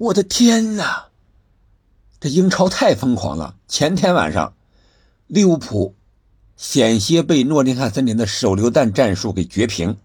[0.00, 1.08] 我的天哪！
[2.20, 3.56] 这英超太疯狂了！
[3.68, 4.54] 前天晚上，
[5.26, 5.94] 利物浦
[6.56, 9.98] 险些被诺丁汉森林的手榴弹战术给绝平。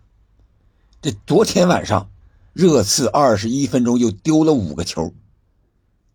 [1.02, 2.10] 这昨天晚上，
[2.52, 5.14] 热刺二十一分钟又丢了五个球，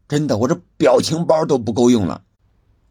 [0.06, 2.22] 真的，我这表情包都不够用了。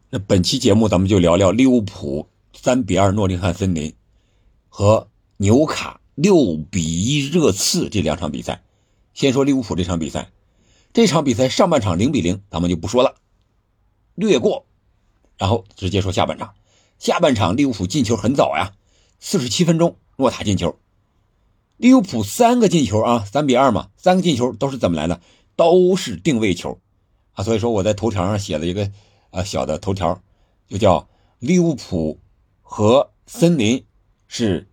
[0.08, 3.94] 那本期节目咱们就聊聊利物浦三比二诺丁汉森林
[4.68, 8.64] 和纽卡六比一热刺这两场比赛。
[9.14, 10.32] 先说利物浦这场比赛。
[10.92, 13.14] 这场比赛上半场零比零，咱们就不说了，
[14.16, 14.66] 略过，
[15.38, 16.54] 然后直接说下半场。
[16.98, 18.72] 下半场利物浦进球很早呀，
[19.20, 20.76] 四十七分钟诺塔进球。
[21.76, 25.20] 利物浦三个进球啊，三比二嘛，三个进球都是怎么来的？
[25.54, 26.80] 都是定位球
[27.34, 27.44] 啊。
[27.44, 28.90] 所以说我在头条上写了一个
[29.30, 30.20] 啊小的头条，
[30.68, 32.18] 就叫利物浦
[32.62, 33.84] 和森林
[34.26, 34.68] 是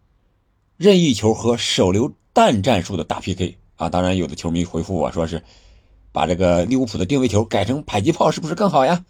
[0.78, 3.88] 任意球和手榴弹战术的大 PK 啊。
[3.88, 5.44] 当然有的球迷回复我说是。
[6.18, 9.06] 把这个利物浦的定位球改成迫击炮是不是更好呀？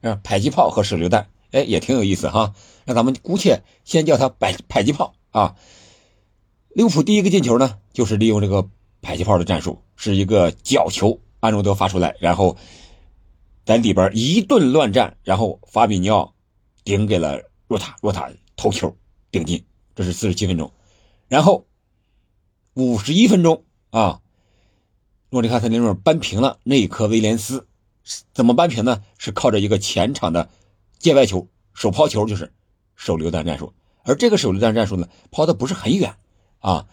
[0.00, 2.54] 啊，迫击炮和手榴弹，哎，也挺有意思哈。
[2.84, 5.56] 那咱们姑且先叫它迫迫击炮啊。
[6.68, 8.68] 利物浦第一个进球呢，就是利用这个
[9.00, 12.56] 迫击炮的战术，是一个角球，安诺德发出来，然后
[13.64, 16.32] 在里边一顿乱战，然后法比尼奥
[16.84, 18.96] 顶给了若塔，若塔头球
[19.32, 19.64] 顶进，
[19.96, 20.70] 这是四十七分钟。
[21.26, 21.66] 然后
[22.74, 24.20] 五十一分钟啊。
[25.32, 27.66] 诺丁汉森林扳平了那一颗威廉斯，
[28.34, 29.02] 怎么扳平呢？
[29.16, 30.50] 是靠着一个前场的
[30.98, 32.52] 界外球、手抛球，就是
[32.96, 33.72] 手榴弹战术。
[34.02, 36.16] 而这个手榴弹战术呢，抛的不是很远
[36.58, 36.86] 啊。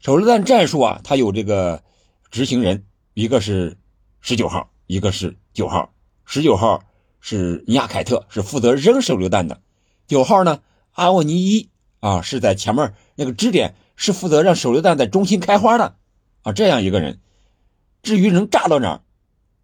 [0.00, 1.82] 手榴弹战术啊，它有这个
[2.30, 3.78] 执行人，一个是
[4.20, 5.94] 十九号，一个是九号。
[6.26, 6.84] 十九号
[7.22, 9.62] 是尼亚凯特，是负责扔手榴弹的；
[10.06, 10.60] 九号呢，
[10.92, 15.96] 阿沃尼伊啊，是在前面那个支点，是负责让手榴弹在中心开花的
[16.42, 17.18] 啊，这样一个人。
[18.02, 19.00] 至于能炸到哪儿，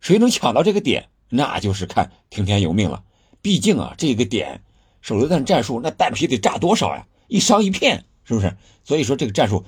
[0.01, 3.03] 谁能抢到这个点，那就是看听天由命了。
[3.41, 4.63] 毕竟啊，这个点
[5.01, 7.07] 手榴弹战术，那弹皮得炸多少呀？
[7.29, 8.57] 一伤一片，是不是？
[8.85, 9.65] 所以说这个战术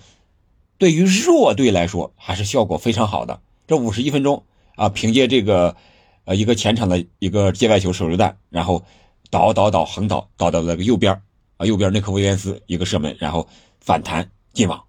[0.78, 3.41] 对于弱队来说还是效果非常好的。
[3.66, 4.44] 这五十一分钟
[4.75, 5.76] 啊，凭借这个
[6.25, 8.84] 呃一个前场的一个界外球手榴弹，然后
[9.31, 11.22] 倒倒倒横倒倒到那个右边
[11.56, 13.49] 啊，右边内克威廉斯一个射门，然后
[13.81, 14.82] 反弹进网，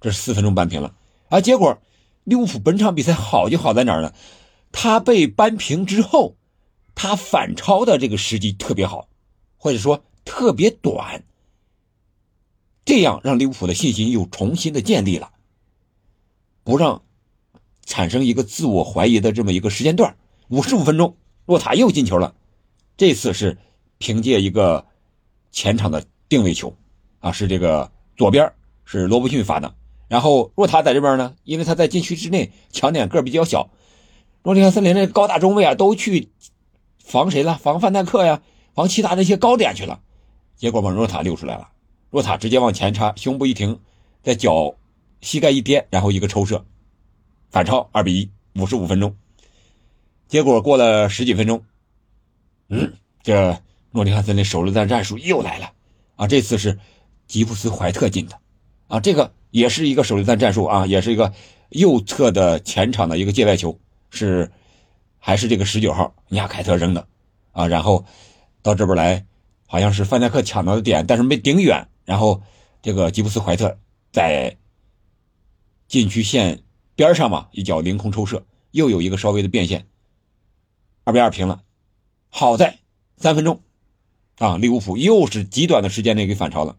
[0.00, 0.94] 这是四分钟扳平了
[1.28, 1.40] 啊。
[1.40, 1.78] 结果。
[2.28, 4.12] 利物浦本场比赛好就好在哪儿呢？
[4.70, 6.36] 他被扳平之后，
[6.94, 9.08] 他反超的这个时机特别好，
[9.56, 11.24] 或者说特别短，
[12.84, 15.30] 这样让利物浦的信心又重新的建立了，
[16.64, 17.02] 不让
[17.86, 20.14] 产生一个自我怀疑的这么一个时间段。
[20.48, 22.34] 五十五分钟，洛塔又进球了，
[22.98, 23.56] 这次是
[23.96, 24.84] 凭借一个
[25.50, 26.76] 前场的定位球，
[27.20, 28.52] 啊，是这个左边
[28.84, 29.74] 是罗伯逊发的。
[30.08, 33.70] 然后若塔在这边呢，因为他在禁区之内，抢点个比较小。
[34.42, 36.30] 诺丁汉森林的高大中卫啊，都去
[36.98, 37.56] 防谁了？
[37.58, 38.42] 防范戴克呀，
[38.74, 40.00] 防其他那些高点去了。
[40.56, 41.68] 结果把若塔溜出来了，
[42.10, 43.78] 若塔直接往前插，胸部一停，
[44.22, 44.74] 在脚
[45.20, 46.64] 膝盖一颠，然后一个抽射，
[47.50, 48.30] 反超二比一。
[48.54, 49.14] 五十五分钟，
[50.26, 51.62] 结果过了十几分钟，
[52.68, 53.56] 嗯，这
[53.92, 55.70] 诺丁汉森林手榴弹战术又来了
[56.16, 56.26] 啊！
[56.26, 56.76] 这次是
[57.28, 58.40] 吉布斯怀特进的
[58.88, 59.32] 啊，这个。
[59.50, 61.32] 也是一个手榴弹战术啊，也是一个
[61.70, 63.78] 右侧的前场的一个界外球，
[64.10, 64.50] 是
[65.18, 67.06] 还是这个十九号尼亚凯特扔的
[67.52, 68.04] 啊，然后
[68.62, 69.24] 到这边来，
[69.66, 72.42] 好像是范戴克抢到的点，但是没顶远，然后
[72.82, 73.78] 这个吉布斯怀特
[74.12, 74.56] 在
[75.86, 76.62] 禁区线
[76.94, 79.86] 边上嘛，一脚凌空抽射，又有一个稍微的变线，
[81.04, 81.62] 二比二平了。
[82.30, 82.80] 好在
[83.16, 83.62] 三分钟
[84.36, 86.76] 啊，利物浦又是极短的时间内给反超了，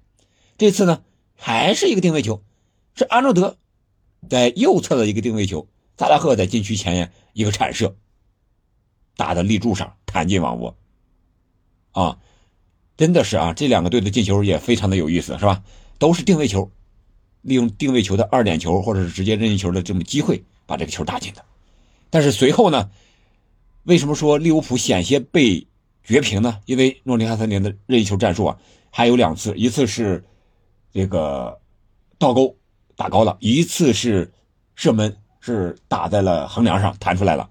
[0.57, 1.01] 这次呢
[1.35, 2.43] 还是一个定位球。
[2.99, 3.55] 是安诺德
[4.27, 7.95] 在右侧的一个定位球，萨拉赫在禁区前沿一个铲射，
[9.15, 10.75] 打在立柱上弹进网窝。
[11.91, 12.19] 啊，
[12.97, 15.63] 真的是啊，这两个队的进球也非常的有意思，是吧？
[15.97, 16.69] 都是定位球，
[17.41, 21.45] 利用定位球的二点球或者是直接任意球的这么机会把这个球打进的。
[22.09, 22.91] 但是随后呢，
[23.83, 25.65] 为什么说利物浦险些被
[26.03, 26.59] 绝平呢？
[26.65, 28.59] 因为诺丁汉森林的任意球战术啊，
[28.89, 30.25] 还有两次，一次是
[30.91, 31.61] 这个
[32.17, 32.57] 倒钩。
[32.99, 34.29] 打高了一次是
[34.75, 37.49] 射门，是打在了横梁上弹出来了，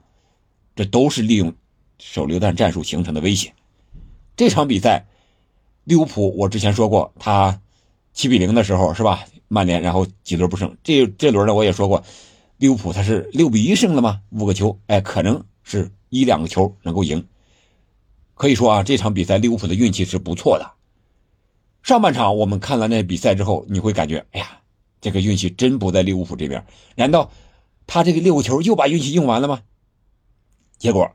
[0.76, 1.54] 这都是利用
[1.98, 3.54] 手榴弹战术形成的威胁。
[4.36, 5.06] 这场比赛，
[5.84, 7.62] 利物浦我之前说过，他
[8.12, 9.24] 七比零的时候是吧？
[9.48, 12.04] 曼联然后几轮不胜，这这轮呢我也说过，
[12.58, 14.20] 利物浦他是六比一胜了吗？
[14.28, 17.26] 五个球，哎，可能是一两个球能够赢。
[18.34, 20.72] 可以说啊，这场比赛利物浦的运气是不错的。
[21.82, 24.46] 上半场我们看了那比赛之后，你会感觉，哎呀。
[25.00, 26.64] 这个运气真不在利物浦这边，
[26.96, 27.30] 难道
[27.86, 29.60] 他这个六个球又把运气用完了吗？
[30.78, 31.10] 结果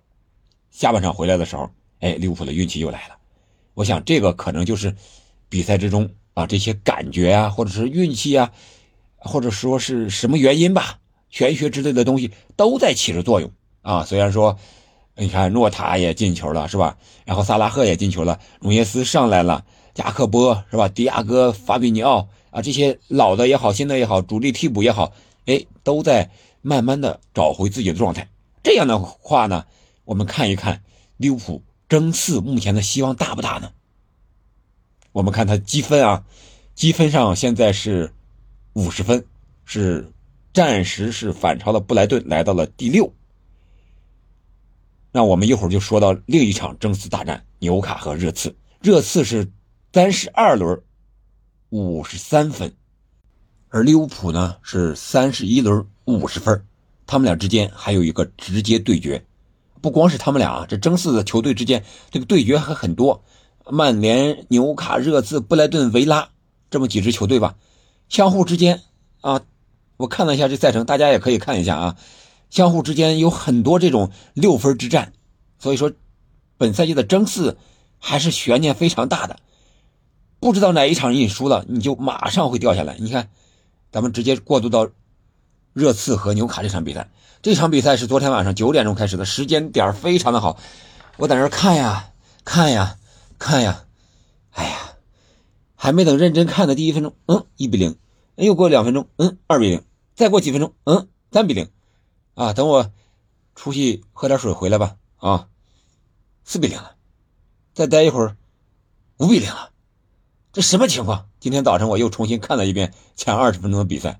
[0.72, 1.70] 下半场回来的时候，
[2.00, 3.16] 哎，利物浦的运气又来了。
[3.74, 4.96] 我想这个可能就是
[5.50, 8.52] 比赛之中啊这些感觉啊，或者是运气啊，
[9.18, 11.00] 或者说是什么原因吧，
[11.30, 13.52] 玄学之类的东西都在起着作用
[13.82, 14.04] 啊。
[14.06, 14.58] 虽然说
[15.16, 16.98] 你看诺塔也进球了是吧？
[17.26, 20.88] 然后萨拉赫也进球了，努涅斯上来了，加克波是吧？
[20.90, 25.12] 迪亚哥、法比尼奥啊，这些老的也好，新的也好，主力替补也好，
[25.46, 28.30] 哎，都在慢慢的找回自己的状态。
[28.64, 29.66] 这样的话呢，
[30.06, 30.82] 我们看一看
[31.18, 31.62] 利物浦。
[31.90, 33.72] 争四目前的希望大不大呢？
[35.12, 36.24] 我们看他积分啊，
[36.74, 38.12] 积分上现在是
[38.72, 39.24] 五十分，
[39.64, 40.12] 是
[40.54, 43.14] 暂时是反超了布莱顿，来到了第六。
[45.12, 48.56] 那我们一会儿就说到另一场争四大战——纽卡和热刺。
[48.82, 49.52] 热刺是
[49.92, 50.82] 三十二轮
[51.74, 52.72] 五十三分，
[53.70, 56.64] 而利物浦呢是三十一轮五十分，
[57.08, 59.26] 他们俩之间还有一个直接对决。
[59.82, 63.24] 不光是他们俩啊，这争四的球队之间这个对决还很多，
[63.68, 66.30] 曼联、纽卡、热刺、布莱顿、维拉
[66.70, 67.56] 这么几支球队吧，
[68.08, 68.84] 相互之间
[69.22, 69.42] 啊，
[69.98, 71.98] 我看了一下这赛程，大家也可以看一下啊，
[72.52, 75.12] 相互之间有很多这种六分之战，
[75.58, 75.92] 所以说
[76.56, 77.58] 本赛季的争四
[77.98, 79.40] 还是悬念非常大的，
[80.44, 82.98] 不知道哪一场你输了，你就马上会掉下来。
[83.00, 83.30] 你看，
[83.94, 84.90] 咱们直接过渡到
[85.72, 87.10] 热刺和纽卡这场比赛。
[87.42, 90.60] 这场比赛是昨天晚上九点钟开始的，时间点非常的好。
[91.16, 92.12] 我在那看呀
[92.44, 92.98] 看呀
[93.40, 93.86] 看呀，
[94.52, 94.78] 哎呀，
[95.76, 97.96] 还没等认真看的第一分钟，嗯，一比零。
[98.36, 99.82] 又过两分钟，嗯，二比零。
[100.14, 101.70] 再过几分钟，嗯，三比零。
[102.36, 102.92] 啊，等我
[103.56, 104.98] 出去喝点水回来吧。
[105.18, 105.48] 啊，
[106.44, 106.96] 四比零了。
[107.74, 108.36] 再待一会儿，
[109.18, 109.70] 五比零了。
[110.54, 111.30] 这什么情况？
[111.40, 114.20] 今天早晨我又重新看了一遍前二十分钟的比赛。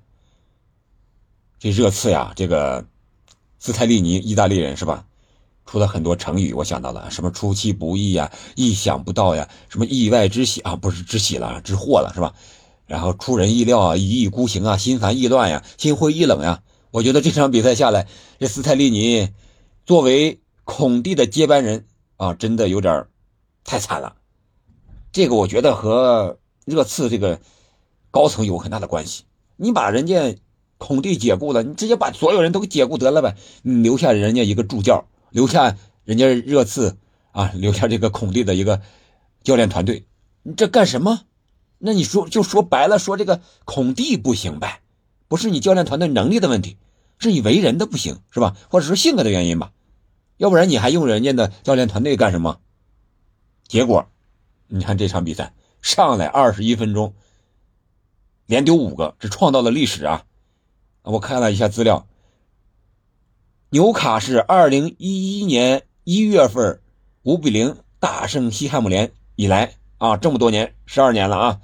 [1.60, 2.84] 这热刺呀，这个。
[3.60, 5.06] 斯泰利尼，意大利人是吧？
[5.64, 12.34] 出了很多成语，我想到了什么出其不意呀、意想不到呀、什么意外之喜啊，不是之喜了，之祸了是吧？
[12.86, 16.62] 然后出人意料啊、一意孤行啊、心烦意乱呀、心灰意冷呀。
[16.90, 18.06] 我觉得这场比赛下来，
[18.38, 19.30] 这斯泰利尼
[19.86, 23.06] 作为孔蒂的接班人啊，真的有点
[23.62, 24.16] 太惨了。
[25.14, 27.40] 这个我觉得和热刺这个
[28.10, 29.24] 高层有很大的关系。
[29.56, 30.36] 你把人家。
[30.76, 36.98] 孔蒂解雇了，你直接把所有人都给解雇得了呗，你留下人家一个助教，留下人家热刺
[37.30, 38.82] 啊，留下这个孔蒂的一个
[39.44, 40.04] 教练团队，
[40.42, 41.20] 你这干什么？
[41.78, 44.82] 那你说就说白了，说这个孔蒂不行呗，
[45.28, 46.76] 不是你教练团队能力的问题，
[47.18, 48.54] 是你为人的不行是吧？
[48.68, 49.72] 或者说性格的原因吧？
[50.36, 52.58] 要不然你还用人家的教练团队干什么？
[53.68, 54.08] 结果，
[54.66, 57.14] 你看这场比赛上来二十一分钟，
[58.46, 60.24] 连丢五个，这创造了历史啊！
[61.02, 62.06] 我看了一下资料，
[63.70, 66.80] 纽卡是二零一一年一月份
[67.22, 71.60] 五比零大胜西汉姆联以来啊，这么多年十二年了啊，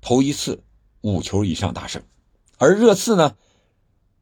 [0.00, 0.62] 头一次
[1.00, 2.02] 五球以上大胜。
[2.58, 3.36] 而热刺呢，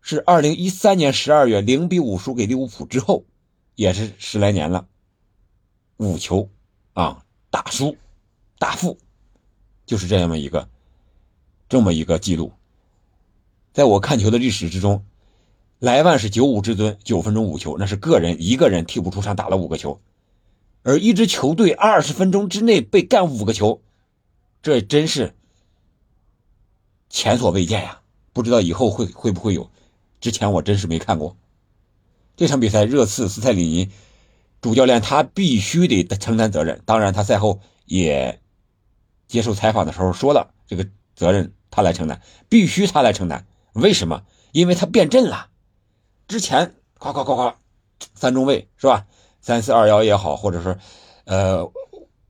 [0.02, 3.24] 是二零一三年十二月零比五输给利物浦之后，
[3.74, 4.86] 也是十来年了，
[5.96, 6.50] 五球
[6.92, 7.96] 啊大输
[8.58, 8.98] 大负，
[9.86, 10.68] 就是这样的一个
[11.68, 12.52] 这么一个记录。
[13.72, 15.04] 在我看球的历史之中，
[15.78, 20.00] 莱万是九五至尊，九分钟五球，那是个人一个人替补出场打了五个球，
[20.82, 23.82] 而一支球队二十分钟之内被干五个球，
[24.62, 25.34] 这真是
[27.08, 28.00] 前所未见呀！
[28.32, 29.70] 不知道以后会会不会有，
[30.20, 31.36] 之前我真是没看过。
[32.36, 33.90] 这场比赛，热刺斯泰里尼
[34.66, 38.40] 主教练他必须得承担责任，当然他赛后也
[39.28, 43.46] 接受采访的时候说了，这个责任他来承担，必须他来承担。
[43.74, 44.24] 为什么？
[44.50, 45.50] 因为他变阵了。
[46.26, 47.56] 之前夸夸夸夸，
[48.16, 49.06] 三中卫是吧？
[49.40, 50.76] 三四二幺也好，或者是
[51.26, 51.70] 呃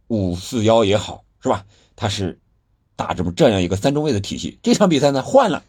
[0.09, 1.65] 五四幺也好，是吧？
[1.97, 2.39] 他是
[2.97, 4.59] 打这么这样一个三中卫的体系。
[4.63, 5.65] 这场比赛呢，换了，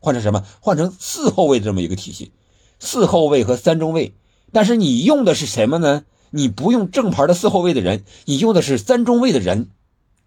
[0.00, 0.44] 换成什么？
[0.60, 2.32] 换成四后卫这么一个体系，
[2.80, 4.14] 四后卫和三中卫。
[4.52, 6.04] 但是你用的是什么呢？
[6.30, 9.70] 你不用正牌的四后卫的人，你用的是三中卫的人。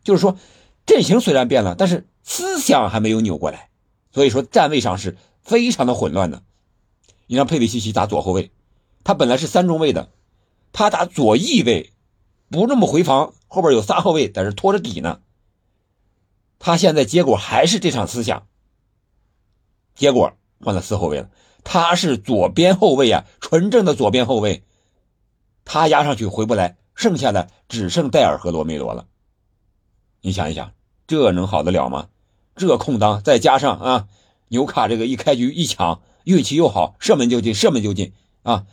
[0.04, 0.38] 就是说，
[0.86, 3.70] 阵型虽然变了，但是思想还没有扭过来。
[4.12, 6.42] 所以说站位上是非常的混乱的。
[7.28, 8.52] 你让佩里西奇打左后卫，
[9.04, 10.10] 他本来是三中卫的，
[10.74, 11.94] 他打左翼位，
[12.50, 15.20] 不那么回防，后边有仨后卫在这拖着底呢。
[16.58, 18.48] 他现在结果还是这场思想，
[19.96, 21.30] 结果换了四后卫了。
[21.64, 24.64] 他是左边后卫啊，纯正的左边后卫，
[25.66, 29.06] 他压上去回不来，剩下的只剩戴尔和罗梅罗了。
[30.22, 30.72] 你想一想，
[31.08, 32.08] 这能好得了吗？
[32.56, 34.08] 这空当再加上啊，
[34.50, 38.14] 纽卡这个一开局一抢，运气又好，射门就进，射门就进
[38.44, 38.66] 啊！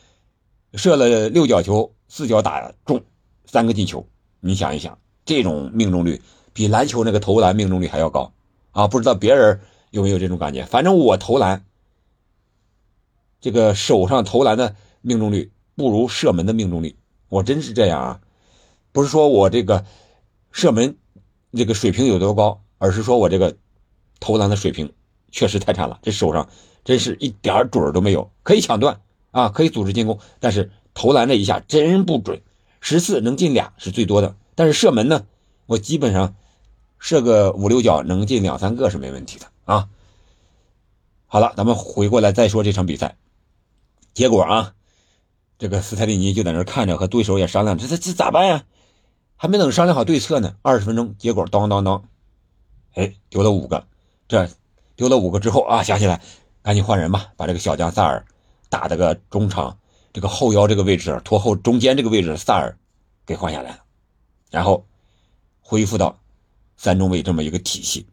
[0.74, 3.02] 射了六角球，四脚打中，
[3.46, 4.06] 三个进球。
[4.40, 6.20] 你想一想，这种命中率
[6.52, 8.32] 比篮球那个投篮命中率还要高
[8.72, 8.88] 啊！
[8.88, 10.64] 不知道别人有没有这种感觉？
[10.64, 11.64] 反正我投篮，
[13.40, 16.96] 这个手上投篮的命中率不如射门的命中率，
[17.28, 18.20] 我真是这样啊！
[18.92, 19.84] 不是说我这个
[20.50, 20.96] 射门
[21.52, 23.56] 这个水平有多高，而是说我这个
[24.18, 24.92] 投篮的水平
[25.30, 26.48] 确实太差了，这手上
[26.84, 32.42] 真是一点准都没有，可以抢断啊，可以组织进攻，但是投篮这一下真不准。
[32.80, 35.26] 十次能进俩是最多的，但是射门呢，
[35.66, 36.34] 我基本上
[36.98, 39.88] 射个五六脚能进两三个是没问题的啊。
[41.26, 43.16] 好了，咱们回过来再说这场比赛
[44.14, 44.74] 结果啊，
[45.58, 48.64] 这个斯泰利尼就在那看着，和对手也商量，这这这咋办呀？
[49.36, 52.04] 还没等商量好对策呢，二十分钟，结果当当当，
[52.94, 53.86] 哎，丢了五个，
[54.26, 54.48] 这
[54.96, 56.20] 丢了五个之后啊，想起来
[56.62, 58.26] 赶紧换人吧，把这个小将萨尔
[58.68, 59.78] 打的个中场。
[60.10, 62.76] 这个后腰这个位置，拖后中间这个位置，萨尔
[63.24, 63.84] 给换下来了，
[64.50, 64.84] 然后
[65.60, 66.18] 恢复到
[66.76, 68.04] 三中卫这么一个体系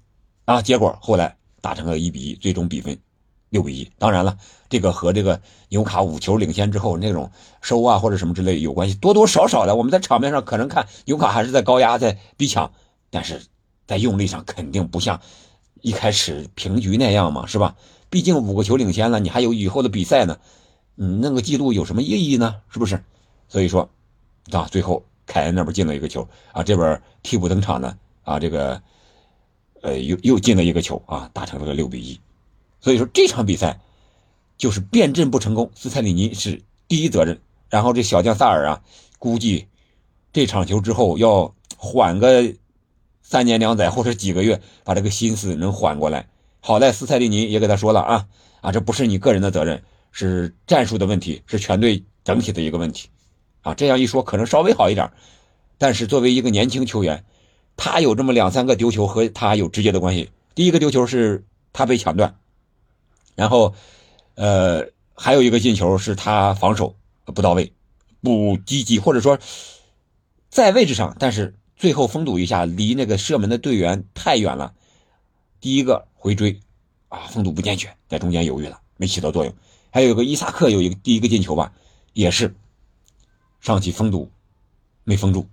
[0.43, 0.61] 啊。
[0.61, 2.95] 结果后来打成了一比一，最终比分
[3.55, 3.89] 六比一。
[3.97, 4.37] 当然了，
[4.69, 7.31] 这个和这个纽卡五球领先之后那种
[7.61, 9.75] 收啊或者什么之类有关系，多多少少的。
[9.75, 12.69] 我们在场面上可能看纽卡还是在高压在逼抢，
[13.09, 13.41] 但是
[13.87, 15.21] 在用力上肯定不像
[15.81, 17.75] 一开始平局那样嘛，是吧？
[18.09, 20.37] 毕竟五个球领先了，你还有以后的比赛呢。
[20.97, 22.55] 嗯，那个记录有什么意义呢？
[22.69, 23.03] 是不是？
[23.47, 23.89] 所以说，
[24.51, 28.81] 啊，最后凯恩那边进了一个球啊，这边替补登场呢啊，这个
[29.81, 32.19] 呃又又进了一个球啊，打成了个六比一。
[32.85, 33.79] 所以说这场比赛
[34.59, 37.41] 就是变阵不成功，斯泰里尼是第一责任。
[37.67, 38.83] 然后这小将萨尔啊，
[39.17, 39.65] 估计
[40.31, 42.53] 这场球之后要缓个
[43.23, 46.27] 三年两载或者几个月，把这个心思能缓过来。
[46.59, 48.27] 好在斯泰利尼也给他说了啊
[48.61, 49.83] 啊，这不是你个人的责任。
[50.11, 53.09] 是战术的问题，是全队整体的一个问题，
[53.63, 55.11] 啊，这样一说可能稍微好一点，
[55.79, 57.25] 但是作为一个年轻球员，
[57.75, 60.29] 他有这么两三个丢球和他有直接的关系。
[60.53, 62.37] 第一个丢球是他被抢断，
[63.35, 63.75] 然后，
[64.35, 67.73] 呃，还有一个进球是他防守不到位，
[68.21, 69.37] 不积极，或者说
[70.49, 74.73] 在位置上，但是最后封堵一下，离那个射门的队员太远了。
[75.59, 76.59] 第一个回追，
[77.09, 79.53] 啊，封堵不健全，在中间犹豫了，没起到作用。
[79.91, 81.73] 还有个伊萨克有一个第一个进球吧，
[82.13, 82.55] 也是
[83.59, 84.29] 上去封堵，
[85.03, 85.47] 没封住。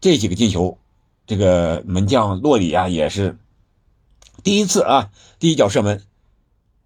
[0.00, 0.78] 这几个进球，
[1.26, 3.38] 这个门将洛里啊也是
[4.46, 5.10] 第一次啊，
[5.40, 6.04] 第一脚射门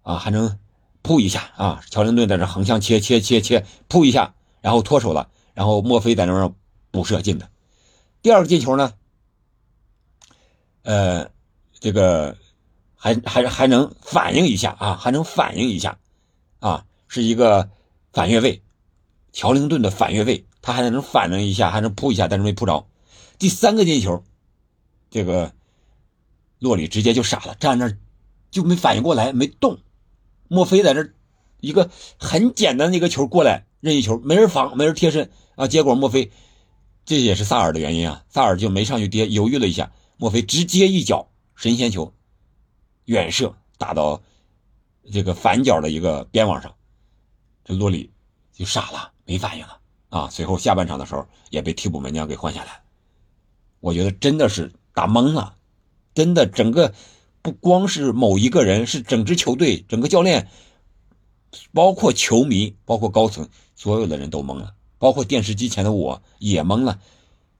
[0.01, 0.57] 啊还能
[1.03, 6.55] 扑一下啊，乔林顿在这横向切切切切扑一下，然后脱手了，然后墨菲在那边
[6.89, 7.51] 补射进的。
[8.23, 8.93] 第二个进球呢，
[10.81, 11.29] 呃，
[11.79, 12.35] 这个。
[13.03, 15.97] 还还还能反应一下啊，还能反应一下，
[16.59, 17.67] 啊，是一个
[18.13, 18.61] 反越位，
[19.33, 22.85] 乔林顿的反越位，他还能反应一下，还能扑一下，但是没扑着。
[23.39, 24.23] 第三个进球，
[25.09, 25.51] 这个
[26.61, 27.91] 洛里直接就傻了，站那
[28.51, 29.79] 就没反应过来，没动。
[30.47, 31.09] 莫非在这
[31.59, 31.89] 一个
[32.19, 36.31] 很简单的一个球过来，任意球，没人防，没人贴身啊，结果莫非
[37.03, 42.13] 这也是萨尔的原因啊，萨尔就没上去跌，犹豫了一下，莫非直接一脚神仙球。
[43.05, 44.21] 远射打到
[45.11, 46.75] 这个反角的一个边网上，
[47.65, 48.11] 这洛里
[48.53, 50.29] 就傻了，没反应了啊！
[50.29, 52.83] 随后下半场的时候也被替补门将给换下来。
[53.79, 55.55] 我觉得真的是打懵了，
[56.13, 56.93] 真的整个
[57.41, 60.49] 不光是某一个人，是整支球队、整个教练，
[61.73, 66.99] 包括球迷、包括高层，所有的人都懵了，包括电视机前的我也懵了。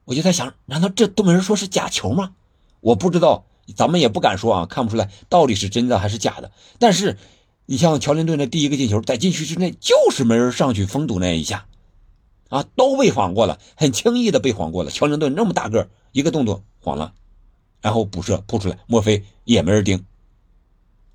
[0.04, 2.34] 我就在想，难道这都没人说是假球吗？
[2.80, 3.46] 我不知道。
[3.76, 6.50] 咱们也不敢说啊，看不出来到底是真的还是假的。
[6.80, 7.16] 但是，
[7.64, 11.66] 你像乔林顿的第一个进球，在禁区之内就是没人上去封堵那一下，
[12.48, 14.90] 啊，都被晃过了，很轻易的被晃过了。
[14.90, 17.14] 乔林顿那么大个，一个动作晃了，
[17.82, 20.02] 然后补射扑出来，莫非也没人盯？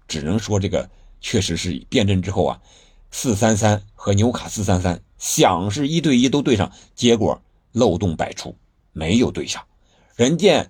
[0.07, 0.87] 只能说这个
[1.19, 2.61] 确实是变阵之后啊，
[3.09, 8.55] 四三三和纽卡四三三想是一对一都对上，结果漏洞百出，
[8.91, 9.63] 没有对上。
[10.15, 10.69] 人家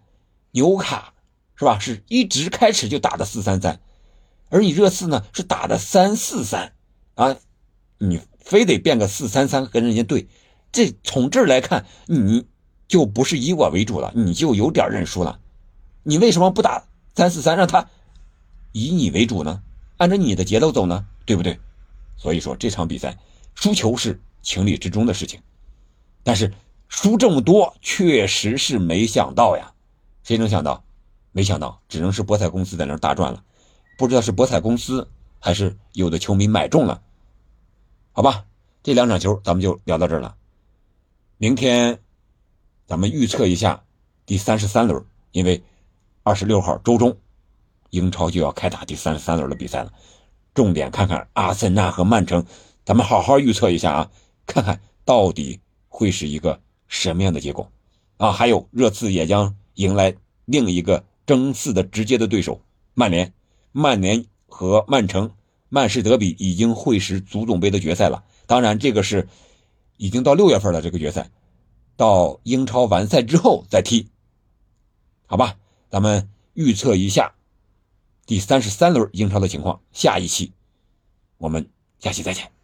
[0.51, 1.13] 纽卡。
[1.59, 1.79] 是吧？
[1.79, 3.81] 是一直开始就打的四三三，
[4.49, 6.73] 而你热刺呢是打的三四三
[7.15, 7.35] 啊，
[7.97, 10.27] 你非得变个四三三跟人家对，
[10.71, 12.45] 这从这儿来看你
[12.87, 15.39] 就不是以我为主了，你就有点认输了。
[16.07, 16.85] 你为什么不打
[17.15, 17.89] 三四三，让他
[18.71, 19.61] 以你为主呢？
[19.97, 21.59] 按照你的节奏走呢，对不对？
[22.15, 23.17] 所以说这场比赛
[23.55, 25.41] 输球是情理之中的事情，
[26.23, 26.53] 但是
[26.87, 29.73] 输这么多确实是没想到呀，
[30.23, 30.81] 谁能想到？
[31.33, 33.43] 没想到，只能是博彩公司在那大赚了，
[33.97, 35.09] 不知道是博彩公司
[35.41, 37.01] 还是有的球迷买中了，
[38.13, 38.45] 好吧。
[38.81, 38.93] 这。
[38.93, 40.37] 两场球咱们就聊到这儿了。
[41.37, 41.99] 明天
[42.85, 43.83] 咱们预测一下
[44.25, 45.61] 第三十三轮，因为
[46.27, 47.15] 二十六号周中
[47.89, 49.93] 英超就要开打第三十三轮的比赛了。
[50.53, 52.45] 重点看看阿森纳和曼城，
[52.83, 54.11] 咱们好好预测一下啊，
[54.45, 57.71] 看看到底会是一个什么样的结果
[58.17, 58.33] 啊！
[58.33, 62.59] 还有热刺也将迎来另一个争四的直接的对手
[62.93, 63.31] 曼联，
[63.71, 65.31] 曼联和曼城
[65.69, 68.25] 曼市德比已经会师足总杯的决赛了。
[68.47, 69.29] 当然，这个是
[69.95, 71.29] 已经到六月份了，这个决赛
[71.95, 74.09] 到英超完赛之后再踢，
[75.25, 75.55] 好吧？
[75.89, 77.33] 咱们预测一下。
[78.25, 80.51] 第三十三轮英超的情况，下一期
[81.37, 82.56] 我们下期再见。